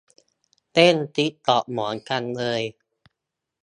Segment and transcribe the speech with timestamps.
[0.73, 2.61] เล่นติ๊กต็อกเหมือนกันเลย